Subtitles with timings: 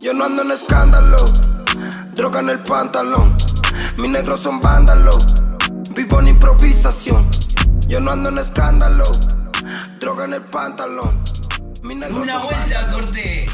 [0.00, 1.18] Yo no ando en escándalo,
[2.14, 3.36] droga en el pantalón.
[3.98, 5.26] Mis negros son vándalos,
[5.94, 7.28] vivo en improvisación.
[7.86, 9.04] Yo no ando en escándalo,
[10.00, 11.22] droga en el pantalón.
[11.82, 13.46] Mis negros Una son vuelta corté.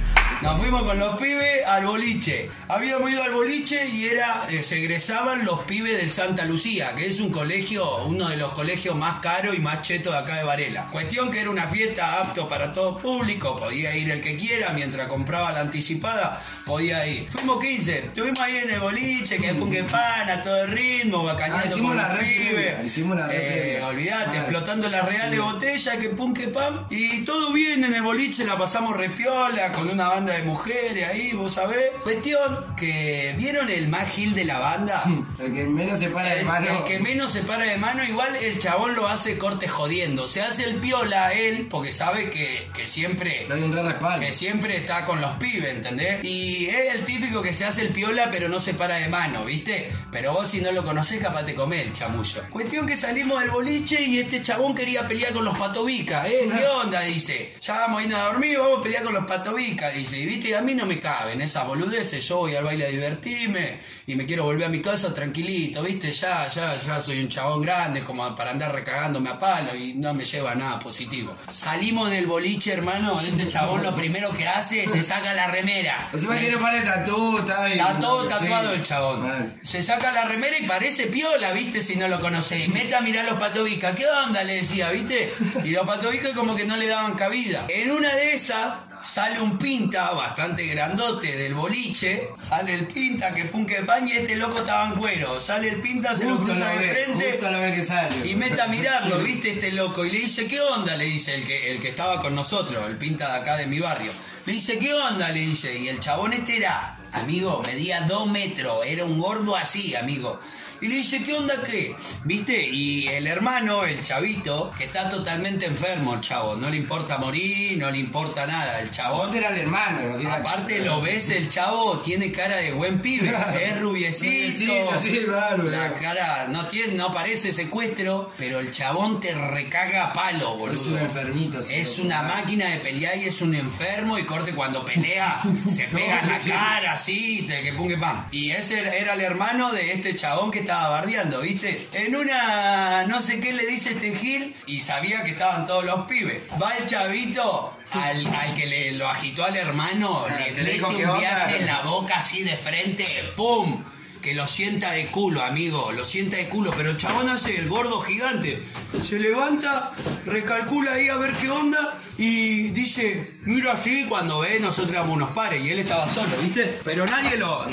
[0.42, 2.50] Nos fuimos con los pibes al boliche.
[2.68, 7.06] Habíamos ido al boliche y era eh, se egresaban los pibes del Santa Lucía, que
[7.06, 10.44] es un colegio, uno de los colegios más caros y más chetos de acá de
[10.44, 10.88] Varela.
[10.92, 15.08] Cuestión que era una fiesta apto para todo público, podía ir el que quiera, mientras
[15.08, 17.28] compraba la anticipada, podía ir.
[17.30, 21.64] Fuimos 15, estuvimos ahí en el boliche, que punk pan, a todo el ritmo, bacaneando
[21.64, 22.84] Ah, hicimos con una los pibes.
[22.84, 25.38] hicimos una red Eh, Ah, explotando las reales sí.
[25.38, 26.86] botellas, que pum, que pam.
[26.90, 31.32] Y todo bien en el boliche, la pasamos repiola, con una banda de mujeres ahí,
[31.32, 31.90] vos sabés.
[32.02, 35.04] Cuestión que, ¿vieron el más gil de la banda?
[35.38, 36.66] El que menos se para de mano.
[36.78, 40.26] el que menos se para de mano, igual el chabón lo hace corte jodiendo.
[40.28, 43.46] Se hace el piola él, porque sabe que, que siempre...
[43.48, 44.24] No hay un respaldo.
[44.24, 46.24] Que siempre está con los pibes, ¿entendés?
[46.24, 49.44] Y es el típico que se hace el piola pero no se para de mano,
[49.44, 49.90] ¿viste?
[50.10, 52.42] Pero vos si no lo conocés capaz te comés el chamullo.
[52.50, 56.48] Cuestión que salimos del boliche y este chabón quería pelear con los patovicas, ¿eh?
[56.56, 57.00] ¿Qué onda?
[57.02, 57.54] Dice.
[57.60, 60.15] Ya vamos a ir a dormir, vamos a pelear con los patovicas, dice.
[60.16, 63.78] Y viste, a mí no me caben esas boludeces, yo voy al baile a divertirme
[64.06, 66.10] y me quiero volver a mi casa tranquilito, ¿viste?
[66.12, 70.14] Ya, ya, ya soy un chabón grande como para andar recagándome a palo y no
[70.14, 71.34] me lleva a nada positivo.
[71.48, 76.08] Salimos del boliche, hermano, este chabón lo primero que hace es se saca la remera.
[76.12, 77.78] Encima tiene un par de tatu, está ahí.
[77.78, 78.28] Está todo Sí.
[78.28, 79.54] tatuado el chabón.
[79.62, 81.80] Se saca la remera y parece piola, ¿viste?
[81.80, 82.68] Si no lo conocéis.
[82.68, 83.94] Meta a mirar los patovicas.
[83.94, 84.42] ¿Qué onda?
[84.44, 85.30] Le decía, ¿viste?
[85.64, 87.66] Y los patovicas como que no le daban cabida.
[87.68, 92.30] En una de esas sale un pinta bastante grandote del boliche.
[92.38, 95.38] Sale el pinta que pum que pan y este loco estaba en cuero.
[95.40, 97.30] Sale el pinta, se lo cruza lo de ve, frente.
[97.32, 98.28] justo lo ve que sale.
[98.28, 99.52] Y meta a mirarlo, ¿viste?
[99.52, 100.04] Este loco.
[100.04, 100.96] Y le dice, ¿qué onda?
[100.96, 103.78] Le dice el que, el que estaba con nosotros, el pinta de acá de mi
[103.78, 104.12] barrio.
[104.44, 105.28] Le dice, ¿qué onda?
[105.30, 105.76] Le dice.
[105.78, 108.86] Y el chabón este era, amigo, medía dos metros.
[108.86, 110.40] Era un gordo así, amigo.
[110.80, 111.94] Y le dice, ¿qué onda qué?
[112.24, 112.68] ¿Viste?
[112.68, 116.56] Y el hermano, el chavito, que está totalmente enfermo, el chavo.
[116.56, 118.80] No le importa morir, no le importa nada.
[118.80, 120.18] El chabón era el hermano.
[120.18, 125.64] lo Aparte lo ves, el chavo tiene cara de buen pibe, es rubiecito, sí, claro,
[125.64, 130.80] la cara no tiene, no parece secuestro, pero el chabón te recaga a palo, boludo.
[130.80, 131.62] Es un enfermito.
[131.62, 135.84] sí, Es una máquina de pelear y es un enfermo y corte cuando pelea se
[135.84, 138.26] pega en la cara así, te que pum que pam.
[138.30, 141.88] Y ese era el hermano de este chabón que estaba bardeando, ¿viste?
[141.92, 146.06] En una no sé qué le dice este Gil y sabía que estaban todos los
[146.06, 146.42] pibes.
[146.60, 150.84] Va el chavito al, al que le lo agitó al hermano, Ah, le te mete
[150.84, 151.18] un onda.
[151.18, 153.06] viaje en la boca así de frente,
[153.36, 153.82] ¡pum!
[154.26, 157.68] Que lo sienta de culo, amigo, lo sienta de culo, pero el chabón hace el
[157.68, 158.60] gordo gigante.
[159.08, 159.92] Se levanta,
[160.24, 165.30] recalcula ahí a ver qué onda y dice, mira así cuando ve, nosotros éramos unos
[165.30, 166.76] pares y él estaba solo, ¿viste?
[166.82, 167.66] Pero nadie lo,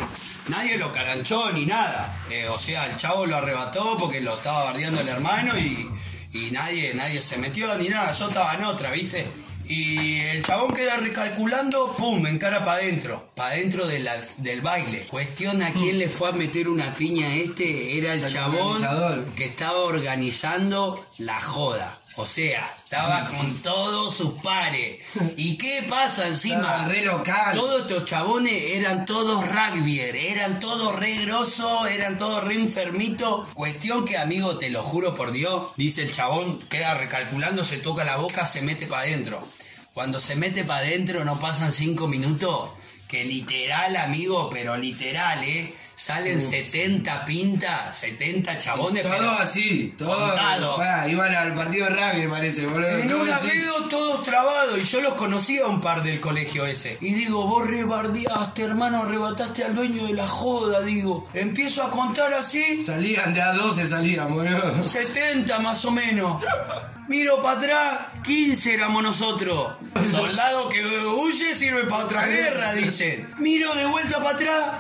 [0.47, 2.16] nadie lo caranchó ni nada.
[2.30, 5.90] Eh, o sea, el chavo lo arrebató porque lo estaba bardeando el hermano y,
[6.34, 9.25] y nadie, nadie se metió ni nada, yo estaba en otra, ¿viste?
[9.68, 14.62] Y el chabón queda recalculando, pum, en cara para adentro, para adentro de la- del
[14.62, 15.00] baile.
[15.09, 18.81] Cuestión a quién le fue a meter una piña a este, era el El chabón
[19.35, 21.97] que estaba organizando la joda.
[22.18, 25.00] O sea, estaba con todos sus pares.
[25.36, 26.86] ¿Y qué pasa encima?
[26.86, 27.56] Re local.
[27.56, 33.50] Todos estos chabones eran todos rugbyer, eran todos re grosos, eran todos re enfermitos.
[33.56, 38.04] Cuestión que, amigo, te lo juro por Dios, dice el chabón, queda recalculando, se toca
[38.04, 39.42] la boca, se mete para adentro.
[39.96, 42.70] Cuando se mete para adentro no pasan cinco minutos,
[43.08, 45.74] que literal, amigo, pero literal, ¿eh?
[45.96, 49.04] Salen 70 pintas, 70 chabones.
[49.04, 50.09] Todo pero- así, todo.
[50.28, 50.76] Contado.
[50.78, 52.90] Pará, iban al partido de rugby, parece, boludo.
[52.98, 53.62] En ¿Cómo una decís?
[53.64, 56.98] veo todos trabados y yo los conocía un par del colegio ese.
[57.00, 61.30] Y digo, vos rebardeaste, hermano, arrebataste al dueño de la joda, digo.
[61.34, 64.84] Empiezo a contar así, Salían de a 12, salían, boludo.
[64.84, 66.42] 70 más o menos.
[67.08, 69.74] Miro para atrás, 15 éramos nosotros.
[70.12, 73.30] Soldado que huye sirve para otra guerra, dicen.
[73.38, 74.72] Miro de vuelta para atrás.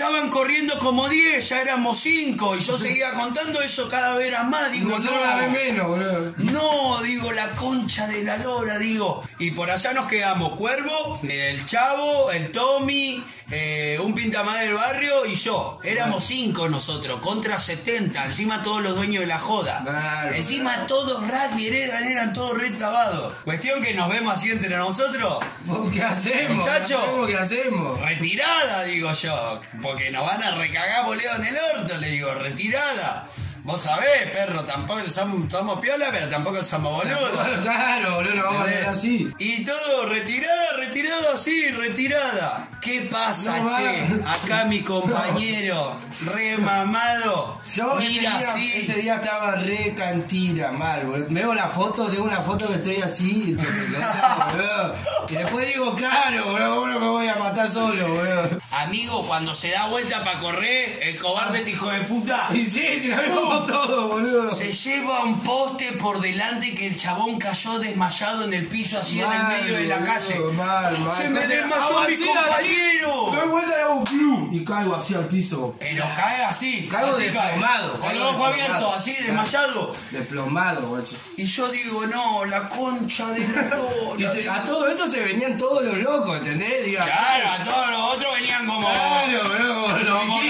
[0.00, 4.44] Estaban corriendo como 10, ya éramos 5 y yo seguía contando eso cada vez era
[4.44, 4.72] más.
[4.72, 5.36] Digo, no.
[5.36, 6.34] vez menos, boludo.
[6.38, 9.22] No, digo, la concha de la lora, digo.
[9.38, 15.26] Y por allá nos quedamos Cuervo, el Chavo, el Tommy, eh, un pintamá del barrio
[15.26, 15.78] y yo.
[15.82, 19.82] Éramos cinco nosotros, contra 70, encima todos los dueños de la joda.
[19.84, 20.86] Claro, encima claro.
[20.86, 23.34] todos rugby eran, eran todos retrabados.
[23.44, 25.38] Cuestión que nos vemos así entre nosotros.
[25.64, 26.56] ¿Vos ¿Qué hacemos?
[26.58, 27.26] Muchacho.
[27.26, 28.00] ¿Qué hacemos?
[28.00, 29.60] Retirada, digo yo.
[29.82, 33.26] Porque nos van a recagar boleo en el orto, le digo, retirada.
[33.62, 37.60] Vos sabés, perro, tampoco somos, somos piola, pero tampoco somos boludos.
[37.62, 39.30] Claro, boludo, no vamos a hacer así.
[39.38, 42.68] Y todo retirada, retirada así, retirada.
[42.80, 44.06] ¿Qué pasa, No, che?
[44.26, 47.60] Acá mi compañero, remamado.
[47.76, 48.72] Yo ese Mira día, así.
[48.72, 51.26] ese día estaba re cantina, mal, boludo.
[51.28, 54.94] Veo la foto, tengo una foto que estoy así, boludo.
[55.28, 58.58] Y después digo, claro, boludo, ¿cómo no me voy a matar solo, boludo?
[58.70, 62.98] Amigo, cuando se da vuelta para correr, el cobarde este hijo de puta Y sí,
[63.00, 64.48] si lo vemos todo, boludo.
[64.48, 69.20] se lleva un poste por delante que el chabón cayó desmayado en el piso así
[69.20, 70.38] en el medio de la boludo, calle.
[70.56, 71.16] Mal, mal.
[71.16, 72.69] Se me desmayó mi compañero.
[72.74, 75.74] Así, Doy vuelta y hago plum, y caigo así al piso.
[75.78, 77.48] Pero cae así, Caigo así cae.
[77.52, 79.94] desplomado, con los ojos abiertos, así desmayado.
[80.10, 81.16] Desplomado, guacho.
[81.36, 83.76] Y yo digo, no, la concha de la
[84.18, 84.34] Y lora.
[84.34, 86.84] se- a todo esto se venían todos los locos, ¿entendés?
[86.84, 88.88] Diga, Claro, a todos los otros venían como.
[88.88, 90.40] Claro, como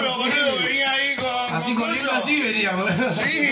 [0.00, 0.99] Como boludo, venía ahí.
[2.22, 2.70] Así con corriendo coso.
[2.70, 3.10] así venía, boludo.
[3.14, 3.48] Sí,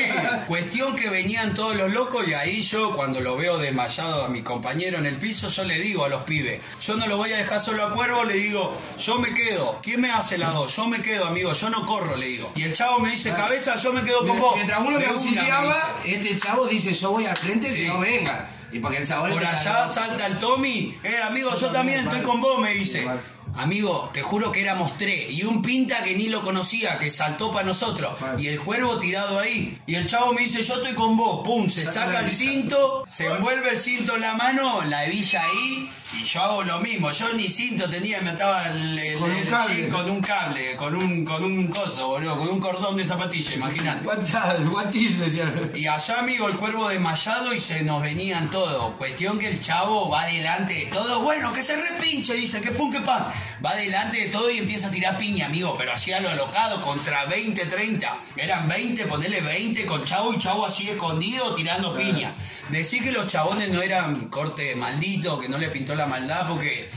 [0.47, 4.43] cuestión que venían todos los locos y ahí yo cuando lo veo desmayado a mi
[4.43, 7.37] compañero en el piso, yo le digo a los pibes, yo no lo voy a
[7.39, 10.75] dejar solo a Cuervo, le digo, yo me quedo, ¿quién me hace la dos?
[10.77, 12.53] Yo me quedo, amigo, yo no corro, le digo.
[12.57, 14.55] Y el chavo me dice, cabeza, yo me quedo con vos.
[14.57, 15.41] Mientras uno dice.
[16.05, 17.77] este chavo dice, yo voy al frente, Sí.
[17.83, 18.49] que no venga.
[18.71, 22.41] Y porque el chavo Por allá salta el Tommy, eh, amigo, yo también estoy con
[22.41, 23.01] vos, me dice.
[23.01, 23.21] Igual.
[23.59, 25.31] Amigo, te juro que éramos tres.
[25.31, 28.19] Y un pinta que ni lo conocía, que saltó para nosotros.
[28.21, 28.43] Vale.
[28.43, 29.77] Y el cuervo tirado ahí.
[29.87, 31.45] Y el chavo me dice, yo estoy con vos.
[31.45, 35.43] Pum, se Saca saca el cinto, se envuelve el cinto en la mano, la hebilla
[35.43, 35.91] ahí.
[36.11, 37.13] Y yo hago lo mismo.
[37.13, 39.89] Yo ni cinto tenía, me ataba el, el- Con un el cable.
[39.89, 44.05] con un cable, con un, con un coso, boludo, con un cordón de zapatilla, imagínate.
[45.77, 48.95] Y allá, amigo, el cuervo desmayado y se nos venían todos.
[48.97, 51.21] Cuestión que el chavo va adelante de todo.
[51.21, 53.27] Bueno, que se repinche, dice, que pum, que pan.
[53.65, 55.77] Va adelante de todo y empieza a tirar piña, amigo.
[55.79, 58.17] Pero hacía lo alocado contra 20, 30.
[58.37, 62.33] Eran 20, ponele 20 con chavo y chavo así escondido tirando piña.
[62.71, 66.89] Decir que los chabones no eran corte maldito, que no le pintó la maldad porque...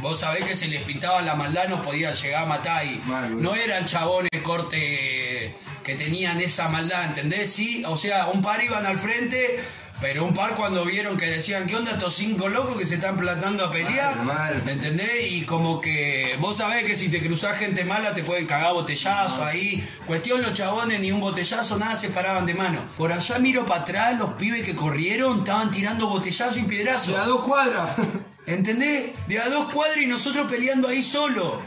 [0.00, 3.40] Vos sabés que si les pintaba la maldad no podían llegar a matar y Mal,
[3.40, 5.54] no eran chabones corte
[5.84, 7.52] que tenían esa maldad, ¿entendés?
[7.52, 9.62] Sí, o sea, un par iban al frente,
[10.00, 13.16] pero un par cuando vieron que decían, ¿qué onda estos cinco locos que se están
[13.16, 14.16] platando a pelear?
[14.16, 14.62] Mal, mal.
[14.66, 15.32] ¿Me entendés?
[15.32, 19.42] Y como que vos sabés que si te cruzás gente mala te pueden cagar botellazo
[19.44, 19.86] ahí.
[20.06, 22.82] Cuestión los chabones, ni un botellazo, nada se paraban de mano.
[22.98, 27.12] Por allá miro para atrás, los pibes que corrieron estaban tirando botellazo y piedrazo.
[27.12, 27.90] De a dos cuadras.
[28.46, 29.12] ¿Entendés?
[29.26, 31.62] De a dos cuadras y nosotros peleando ahí solo.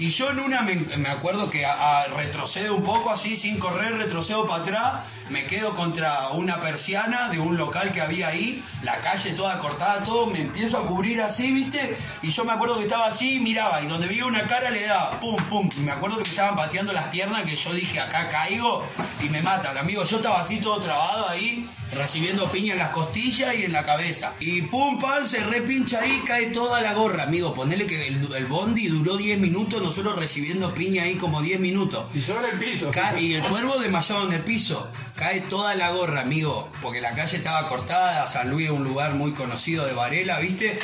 [0.00, 3.58] Y yo en una me, me acuerdo que a- a- retrocedo un poco así, sin
[3.58, 4.92] correr, retrocedo para atrás,
[5.30, 10.02] me quedo contra una persiana de un local que había ahí, la calle toda cortada,
[10.04, 11.96] todo, me empiezo a cubrir así, ¿viste?
[12.22, 15.20] Y yo me acuerdo que estaba así, miraba, y donde veía una cara le daba,
[15.20, 15.68] pum, pum.
[15.76, 18.84] Y me acuerdo que me estaban pateando las piernas, que yo dije, acá caigo
[19.22, 19.76] y me matan.
[19.76, 23.82] Amigo, yo estaba así todo trabado ahí, recibiendo piña en las costillas y en la
[23.82, 24.32] cabeza.
[24.40, 27.54] Y pum, pan, se repincha ahí, cae toda la gorra, amigo.
[27.54, 32.04] Ponele que el, el bondi duró 10 minutos, nosotros recibiendo piña ahí como 10 minutos.
[32.14, 32.90] Y yo en el piso.
[32.90, 34.88] Ca- y el cuervo desmayado en el piso.
[35.18, 36.70] Cae toda la gorra, amigo.
[36.80, 38.24] Porque la calle estaba cortada.
[38.28, 40.78] San Luis es un lugar muy conocido de Varela, ¿viste?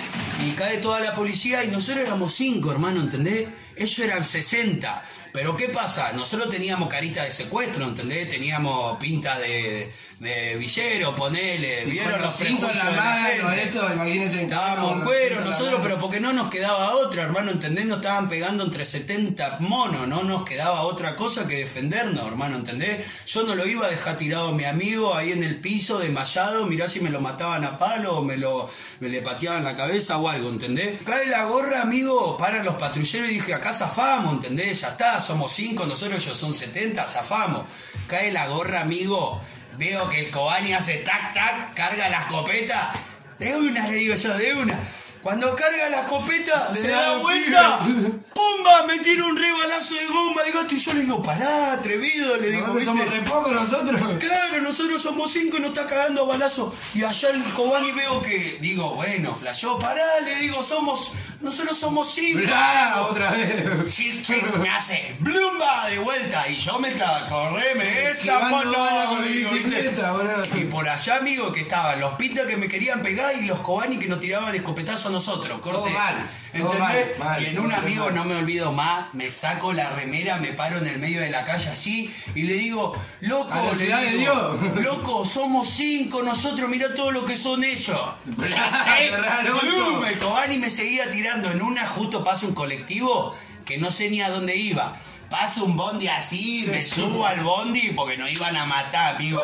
[0.44, 3.48] Y cae toda la policía y nosotros éramos cinco, hermano, ¿entendés?
[3.76, 5.04] Ellos eran 60.
[5.32, 6.10] Pero ¿qué pasa?
[6.14, 8.28] Nosotros teníamos carita de secuestro, ¿entendés?
[8.28, 9.92] Teníamos pinta de,
[10.24, 11.84] de villero, ponele.
[11.84, 13.62] ¿Vieron los cintos en la de la mano, gente?
[13.62, 14.42] esto, imagínense.
[14.42, 17.84] Estábamos en cuero nosotros, pero porque no nos quedaba otra, hermano, ¿entendés?
[17.84, 23.04] Nos estaban pegando entre 70 monos, no nos quedaba otra cosa que defendernos, hermano, ¿entendés?
[23.26, 26.64] Yo no lo iba a dejar tirado a mi amigo ahí en el piso, desmayado,
[26.64, 30.16] mirá si me lo mataban a palo o me lo me le pateaban la cabeza
[30.16, 31.02] o algo, ¿entendés?
[31.04, 34.80] Cae la gorra, amigo, paran los patrulleros y dije, acá zafamos, ¿entendés?
[34.80, 37.64] Ya está, somos cinco, nosotros ellos son 70, zafamos.
[38.08, 39.42] Cae la gorra, amigo,
[39.78, 42.92] veo que el Cobani hace tac, tac, carga la escopeta.
[43.38, 44.78] De una, le digo yo, de una.
[45.22, 47.78] Cuando carga la escopeta, se da vuelta.
[47.78, 48.86] ¡pumba!
[48.86, 52.50] Me tira un rebalazo de goma de gato y yo le digo, pará, atrevido, le
[52.50, 54.00] digo, somos re pocos nosotros.
[54.18, 56.74] Claro, nosotros somos cinco y nos está cagando a balazo.
[56.94, 62.12] Y allá el Cobani veo que, digo, bueno, flashó, pará, le digo, somos, nosotros somos
[62.12, 62.40] cinco.
[62.40, 63.94] Bla, otra vez.
[63.94, 65.43] Sí, sí, me hace blumba
[65.94, 69.56] de vuelta y yo me ca- corré, me esa boludo.
[70.56, 73.98] Y por allá, amigo, que estaban los pintas que me querían pegar y los Cobani
[73.98, 75.90] que nos tiraban escopetazos a nosotros, corte.
[75.90, 76.78] Todo mal, ¿Entendés?
[76.80, 80.48] mal, mal, y en un amigo, no me olvido más, me saco la remera, me
[80.52, 84.60] paro en el medio de la calle así y le digo, loco, le de Dios.
[84.82, 88.00] loco, somos cinco nosotros, mirá todo lo que son ellos.
[90.08, 91.50] El Cobani me seguía tirando.
[91.50, 93.34] En una justo pasa un colectivo
[93.64, 94.94] que no sé ni a dónde iba.
[95.30, 99.42] Pasa un bondi así, me subo al bondi porque nos iban a matar, amigo.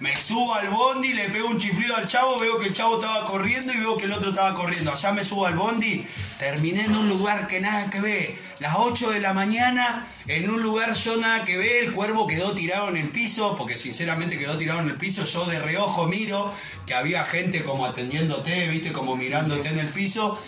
[0.00, 3.24] Me subo al bondi, le pego un chiflido al chavo, veo que el chavo estaba
[3.24, 4.92] corriendo y veo que el otro estaba corriendo.
[4.92, 6.06] Allá me subo al bondi,
[6.38, 8.36] terminé en un lugar que nada que ver.
[8.60, 12.52] Las 8 de la mañana, en un lugar yo nada que ver, el cuervo quedó
[12.52, 15.24] tirado en el piso, porque sinceramente quedó tirado en el piso.
[15.24, 16.54] Yo de reojo miro
[16.86, 20.38] que había gente como atendiéndote, viste, como mirándote en el piso.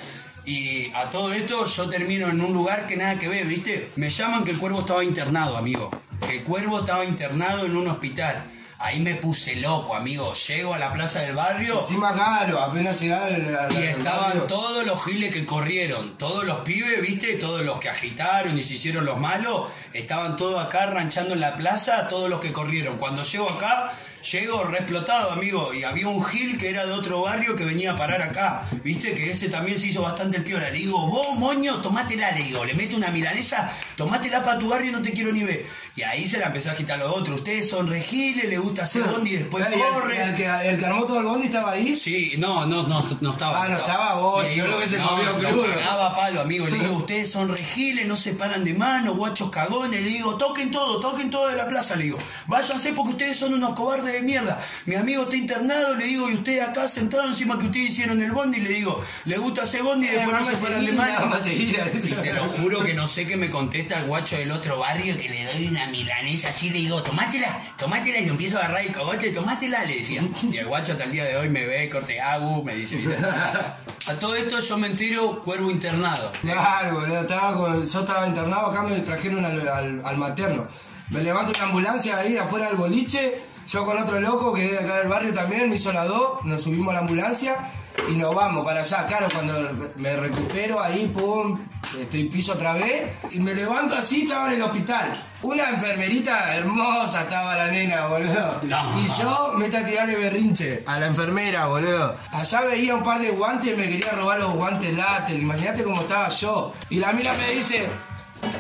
[0.45, 3.91] Y a todo esto yo termino en un lugar que nada que ver, ¿viste?
[3.97, 5.91] Me llaman que el cuervo estaba internado, amigo.
[6.27, 8.45] Que el cuervo estaba internado en un hospital.
[8.83, 10.33] Ahí me puse loco, amigo.
[10.33, 11.81] Llego a la plaza del barrio.
[11.83, 13.43] Encima caro, apenas llegaron
[13.73, 14.43] Y estaban barrio.
[14.45, 18.75] todos los giles que corrieron, todos los pibes, viste, todos los que agitaron y se
[18.75, 22.97] hicieron los malos, estaban todos acá ranchando en la plaza, todos los que corrieron.
[22.97, 27.23] Cuando llego acá, llego re explotado, amigo, y había un gil que era de otro
[27.23, 30.69] barrio que venía a parar acá, viste, que ese también se hizo bastante el piola.
[30.71, 34.91] Le digo, vos, moño, tomátela, le digo, le meto una milanesa, tomátela para tu barrio
[34.91, 35.65] y no te quiero ni ver.
[35.97, 37.39] Y ahí se la empezó a agitar los otros.
[37.39, 40.17] Ustedes son re giles, le gusta hacer bondi y después ¿Y el- corre.
[40.17, 41.97] y el, que, el que armó todo el bondi estaba ahí.
[41.97, 43.65] Sí, no, no, no, no estaba.
[43.65, 45.67] Ah, no estaba vos, Le yo lo hubiese comido lo crudo.
[45.75, 46.67] cagaba a palo, amigo.
[46.69, 50.01] Le digo, ustedes son regiles, no se paran de mano, guachos cagones.
[50.01, 51.97] Le digo, toquen todo, toquen todo de la plaza.
[51.97, 54.61] Le digo, váyanse porque ustedes son unos cobardes de mierda.
[54.87, 58.33] Mi amigo está internado, le digo, y ustedes acá sentados encima que ustedes hicieron el
[58.33, 58.61] bondi.
[58.61, 61.13] Le digo, le gusta hacer bondi y después no se paran de mano.
[61.21, 61.79] Vamos a seguir.
[62.05, 65.17] Y te lo juro que no sé qué me contesta el guacho del otro barrio
[65.19, 68.85] que le doy una milanesa así, le digo, tomátela, tomátela y lo empiezo a agarrar
[68.85, 70.23] el cogote, tomátela, le decía.
[70.51, 72.99] Y el guacho hasta el día de hoy me ve, corte agu, me dice.
[74.07, 76.33] A todo esto yo me entero, cuervo internado.
[76.43, 80.67] Claro, boludo, estaba con- yo estaba internado, acá me trajeron al, al- al materno.
[81.11, 83.35] Me levanto una ambulancia ahí afuera del boliche,
[83.69, 86.45] yo con otro loco que es de acá del barrio también, me hizo la dos,
[86.45, 87.57] nos subimos a la ambulancia
[88.09, 89.07] y nos vamos para allá.
[89.07, 89.55] Claro, cuando
[89.97, 91.59] me recupero ahí, pum,
[92.01, 95.13] estoy piso otra vez y me levanto así, estaba en el hospital.
[95.43, 98.61] Una enfermerita hermosa estaba la nena, boludo.
[98.63, 99.01] No.
[99.01, 102.17] Y yo me a tirarle berrinche a la enfermera, boludo.
[102.33, 105.39] Allá veía un par de guantes, me quería robar los guantes látex.
[105.39, 106.75] Imagínate cómo estaba yo.
[106.91, 107.89] Y la mina me dice,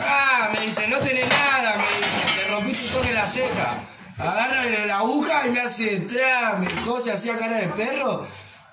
[0.03, 3.79] ah, me dice, no tenés nada, me dice, te rompiste un toque la ceja.
[4.21, 8.27] Agarra la aguja y me hace tra, me cose hacía cara de perro.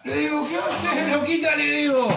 [0.04, 1.56] Le digo, ¿qué haces, loquita?
[1.56, 2.08] Le digo,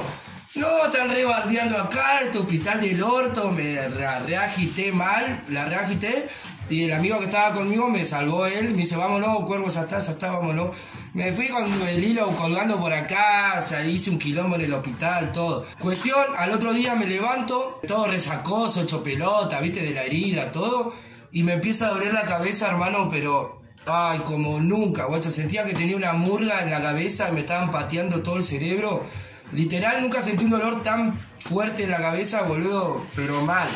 [0.57, 6.29] no, están rebardeando acá, este hospital del orto, me re- reagité mal, la reagité.
[6.69, 9.99] Y el amigo que estaba conmigo me salvó él, me dice, vámonos, cuervo, ya está,
[9.99, 10.77] ya está, vámonos.
[11.15, 14.73] Me fui con el hilo colgando por acá, o sea, hice un quilombo en el
[14.75, 15.65] hospital, todo.
[15.81, 20.95] Cuestión, al otro día me levanto, todo resacoso, hecho pelota, viste, de la herida, todo.
[21.33, 25.31] Y me empieza a doler la cabeza, hermano, pero Ay, como nunca, guacho.
[25.31, 29.05] Sentía que tenía una murga en la cabeza y me estaban pateando todo el cerebro.
[29.53, 33.69] Literal, nunca sentí un dolor tan fuerte en la cabeza, boludo, pero mal.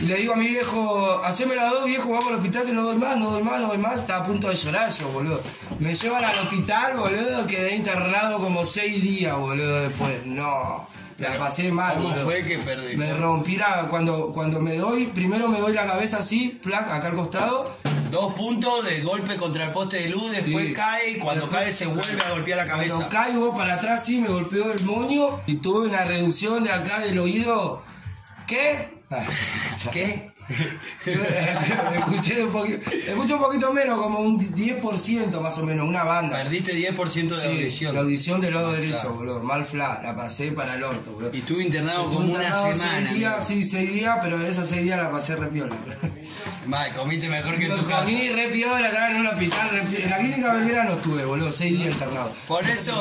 [0.00, 2.82] Y le digo a mi viejo, haceme la dos, viejo, vamos al hospital que no
[2.82, 4.00] doy más, no doy más, no doy más.
[4.00, 5.40] Estaba a punto de llorar yo, boludo.
[5.78, 10.26] Me llevan al hospital, boludo, quedé internado como seis días, boludo, después.
[10.26, 12.96] No, la pasé mal, ¿Cómo fue que perdí?
[12.96, 13.86] Me rompí la...
[13.90, 17.76] Cuando, cuando me doy, primero me doy la cabeza así, plac, acá al costado.
[18.10, 20.72] Dos puntos de golpe contra el poste de luz, después Sí.
[20.72, 22.94] cae y cuando Después- cae se vuelve a golpear la cabeza.
[22.94, 27.00] Cuando caigo para atrás, sí, me golpeó el moño y tuve una reducción de acá
[27.00, 27.82] del oído.
[28.46, 28.96] ¿Qué?
[29.10, 29.24] Ah,
[29.90, 30.32] ¿Qué?
[31.96, 36.36] escuché un poquito, escuché un poquito menos, como un 10% más o menos, una banda.
[36.42, 37.94] Perdiste 10% de Sí, audición.
[37.94, 39.42] La audición del lado derecho, boludo.
[39.42, 41.30] Mal fla, la pasé para el orto, boludo.
[41.32, 42.74] Y estuve internado como una semana.
[43.08, 45.76] Seis días, sí, seis días, pero esos seis días la pasé repiola.
[46.68, 48.00] Vale, comiste mejor que en tu casa.
[48.02, 49.78] Comí re piola, estaba en un hospital, re.
[50.02, 52.30] En la clínica Belgrano no estuve, boludo, seis días internado.
[52.46, 52.94] Por eso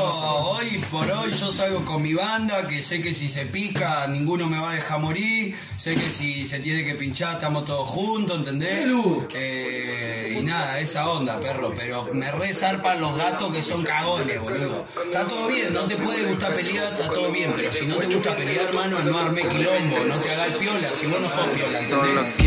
[0.52, 4.48] hoy por hoy yo salgo con mi banda, que sé que si se pica ninguno
[4.48, 8.38] me va a dejar morir, sé que si se tiene que pinchar estamos todos juntos,
[8.38, 8.88] ¿entendés?
[9.36, 14.86] Eh, y nada, esa onda, perro, pero me resarpan los gatos que son cagones, boludo.
[15.04, 18.08] Está todo bien, no te puede gustar pelear, está todo bien, pero si no te
[18.08, 21.82] gusta pelear, hermano, no arme quilombo, no te hagas piola, si vos no sos piola,
[21.82, 22.38] ¿entendés?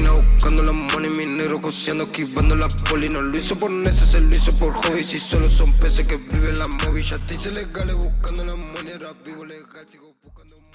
[1.16, 3.08] Mi negro cociendo, esquivando la poli.
[3.08, 5.02] No lo hizo por necesidad, lo hizo por hobby.
[5.04, 8.98] Si solo son peces que viven la movie, ya te hice legales buscando la money.
[8.98, 10.69] Rap vivo legal, sigo buscando.